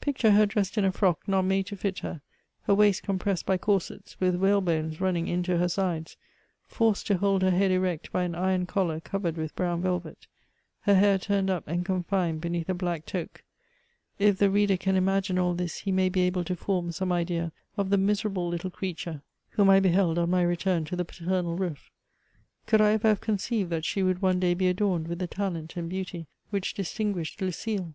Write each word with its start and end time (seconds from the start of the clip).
Picture 0.00 0.30
her 0.30 0.46
dressed 0.46 0.78
in 0.78 0.84
a 0.84 0.92
frock 0.92 1.26
not 1.26 1.42
made 1.42 1.66
to 1.66 1.76
fit 1.76 1.98
her, 1.98 2.20
her 2.68 2.74
waist 2.76 3.02
compressed 3.02 3.44
by 3.44 3.58
corsets, 3.58 4.16
with 4.20 4.36
whalebones 4.36 5.00
running 5.00 5.26
into 5.26 5.56
her 5.56 5.68
sides;— 5.68 6.16
^forced 6.72 7.04
to 7.06 7.16
hold 7.16 7.42
her 7.42 7.50
head 7.50 7.72
erect 7.72 8.12
by 8.12 8.22
an 8.22 8.36
iron 8.36 8.64
collar 8.64 9.00
covered 9.00 9.36
with 9.36 9.56
brown 9.56 9.82
velvet;— 9.82 10.28
her 10.82 10.94
hair 10.94 11.18
turned 11.18 11.50
up 11.50 11.66
and 11.66 11.84
confined 11.84 12.40
beneath 12.40 12.68
a 12.68 12.74
black 12.74 13.04
toque: 13.04 13.42
if 14.20 14.38
the 14.38 14.50
reader 14.50 14.76
can 14.76 14.94
imagine 14.94 15.36
all 15.36 15.52
this, 15.52 15.78
he 15.78 15.90
may 15.90 16.08
be 16.08 16.20
able 16.20 16.44
to 16.44 16.54
form 16.54 16.92
some 16.92 17.10
idea 17.10 17.50
of 17.76 17.90
the 17.90 17.98
miserable 17.98 18.52
Utile 18.52 18.70
creature 18.72 19.20
whom 19.50 19.68
I 19.68 19.80
CHATEAUBRIAND. 19.80 19.82
57 19.82 19.82
beheld 19.82 20.18
on 20.20 20.30
my 20.30 20.42
return 20.42 20.84
to 20.84 20.94
the 20.94 21.04
paternal 21.04 21.56
roof. 21.56 21.90
Could 22.66 22.80
I 22.80 22.92
ever 22.92 23.08
have 23.08 23.20
conceived 23.20 23.70
that 23.70 23.84
she 23.84 24.04
would 24.04 24.22
one 24.22 24.38
day 24.38 24.54
be 24.54 24.68
adorned 24.68 25.08
with 25.08 25.18
the 25.18 25.26
talent 25.26 25.76
and 25.76 25.90
beauty 25.90 26.28
which 26.50 26.72
distinguished 26.74 27.42
Lucile 27.42 27.94